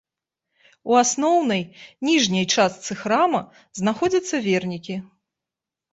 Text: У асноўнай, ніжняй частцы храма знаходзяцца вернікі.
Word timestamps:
У 0.93 0.97
асноўнай, 1.01 1.61
ніжняй 2.09 2.45
частцы 2.55 2.91
храма 3.03 3.41
знаходзяцца 3.81 4.35
вернікі. 4.51 4.95